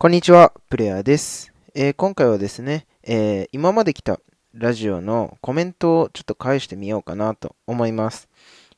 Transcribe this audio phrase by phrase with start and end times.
[0.00, 1.52] こんにちは、プレイヤーです。
[1.74, 4.20] えー、今回はですね、えー、今まで来た
[4.54, 8.28] ラジオのコメントをちょっと返してみようかなと思います。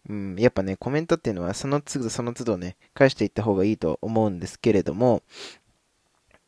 [0.08, 5.22] うん、やっぱね、コメントっていうのはその都度その都度ね、返していった方がいいと思うんですけれども、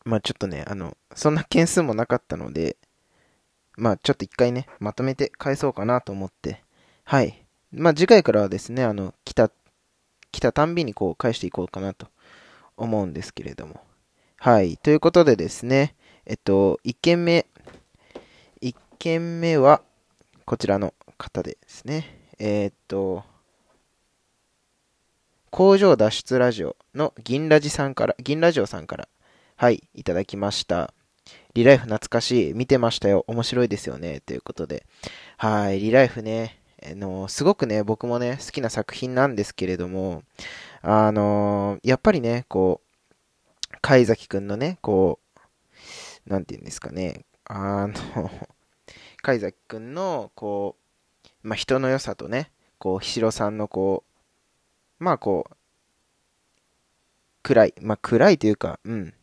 [0.07, 2.79] まあちょっとね、あの、そんな件数もなかったので、
[3.77, 6.63] まあちょっと一回ね、まとめて返そうかなと思って、
[7.05, 7.45] はい。
[7.73, 9.51] まあ次回からはですね、あの、来た、
[10.31, 12.07] 来たたんびにこう返していこうかなと
[12.79, 13.83] 思うんですけれども。
[14.45, 14.77] はい。
[14.77, 15.95] ということでですね、
[16.27, 17.47] えっと、1件目、
[18.61, 19.83] 1件目は、
[20.47, 23.23] こちらの方ですね、えー、っと、
[25.51, 29.09] 工場脱出ラジオの銀ラジさんから、銀ラジオさんから、
[29.55, 30.93] はい、いただきました。
[31.55, 32.53] リライフ懐かしい。
[32.53, 33.25] 見てましたよ。
[33.29, 34.23] 面白いですよね。
[34.27, 34.85] ということで。
[35.37, 36.59] はい、リライフね。
[36.85, 40.25] あの、すごくね、僕もね、好きな作品なんですけれども、
[40.81, 42.82] あの、やっぱりね、こう、
[43.83, 45.19] 貝崎くんのね、こ
[46.27, 47.95] う、なんて言うんですかね、あの
[49.23, 50.77] 貝崎くんの、こ
[51.25, 54.05] う、まあ、人の良さとね、こう、ひしろさんの、こ
[55.01, 55.57] う、まあ、こう、
[57.43, 59.15] 暗い、まあ、暗いというか、うん。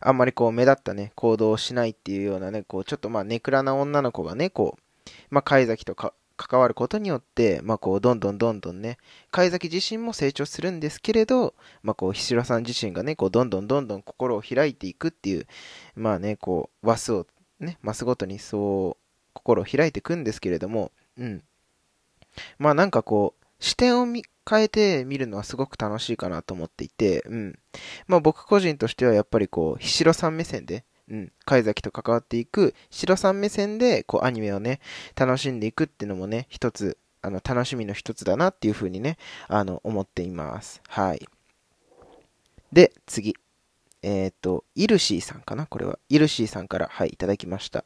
[0.00, 4.82] あんまりこう、目立ったね、行動をしないっていうようなね、こう、ちょっとまあ、ネクラな女の子がね、こう、
[5.28, 8.98] まあ、貝崎とか、関わることによって、まあ、こう、どんどんどんどんね、
[9.30, 15.46] 貝崎自身も成長するんですけれど、まあ、こう、ひしろさん自身がね、こう、どんどんどんどん心を開いていくっていう、
[15.94, 17.26] まあね、こう、話数を
[17.60, 21.42] ね、マスごとにそう、心を開いていくんですけれども、うん。
[22.58, 27.58] まあ、なんかこう、視点を変えて見るのはすごく楽しいかなと思っていて、うん。
[28.06, 34.80] まあ、僕個人としてはやっぱりこう、ひしろさん目線で、うん、貝崎と関わっていく、白さん目線で、こう、アニメをね、
[35.14, 39.16] 楽しんでいくっていうのもね、一つ、あの、楽しみの一つだなっていうふうにね、
[39.48, 40.80] あの、思っています。
[40.88, 41.26] はい。
[42.72, 43.36] で、次。
[44.02, 45.66] えっ、ー、と、イルシーさんかな？
[45.66, 45.98] これは。
[46.08, 47.84] イルシーさんから、はい、いただきました。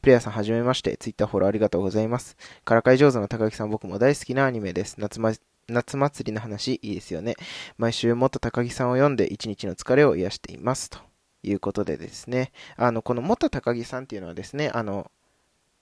[0.00, 0.96] プレイヤーさんはじめまして。
[0.96, 2.36] ツイッターフォローありがとうございます。
[2.64, 5.00] からかい上手の高木さん、僕も大好きなアニメです。
[5.00, 5.32] 夏ま、
[5.68, 7.34] 夏祭りの話、いいですよね。
[7.78, 10.90] 毎週もっと高木さんを読んで、一日の疲れを癒しています。
[10.90, 11.05] と。
[11.46, 15.10] いうことでですね、あの、この元高木さんっていうのはですね、あの、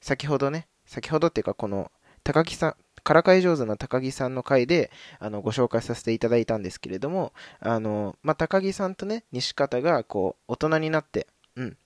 [0.00, 1.91] 先ほどね、先ほどっていうかこの
[2.25, 11.76] 高木さん、からかい上手な高木さんの回で、あの、ご紹介させていただいたんですけれども、あの、まあ、高木さんとね、西方が、こう、大人になって、うん、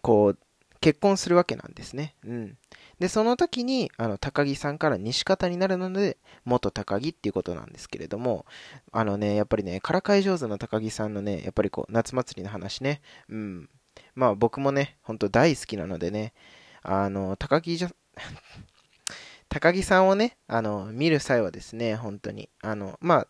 [0.00, 0.38] こう、
[0.86, 2.14] 結婚するわけなんですね。
[2.24, 2.56] うん。
[3.00, 8.46] で、その時に、あの、高木さんから西方になるので、元高木っていうことなんですけれども、
[8.92, 13.68] あのね、やっぱりね、からかい上手な高木さんのね、やっぱりこう、夏祭りの話ね、うん。
[14.14, 16.34] まあ僕もね、ほんと大好きなのでね、
[16.82, 17.90] あの、高木じゃ、
[19.50, 23.26] 高木さんをね、あの、見る際はですね、本当に、あの、ま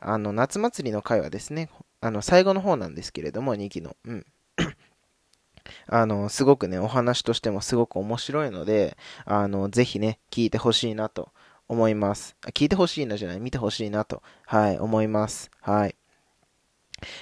[0.00, 1.68] あ、あの、夏祭りの回はですね、
[2.00, 4.26] あの、最後の方なんですけれども、2期の、うん。
[5.92, 11.28] あの、すごくね、お話としてもすごく面白いので、あの、ぜひね、聞いてほしいなと
[11.68, 12.36] 思います。
[12.54, 15.50] 聞いてほしいなじゃない、見てほしいなと、はい、思います。
[15.60, 15.96] はい。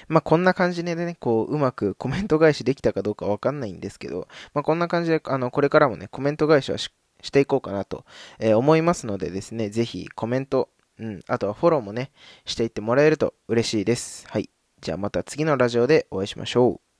[0.07, 8.05] まあ、こんな感じでね、こう、うまく コメント返しできたかどうかわかんないんですけど、まあ、こんな感じで、あの、これからもね、コメント返しはししていこうかなと、
[8.39, 12.11] えー、思いますのでですね、ぜひコメント、うん、あとはフォローもね、
[12.45, 14.25] していってもらえると嬉しいです。
[14.27, 14.49] はい。
[14.81, 16.90] じゃあまた次のラジオでお会いしましょう。